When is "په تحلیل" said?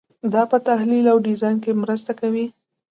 0.51-1.05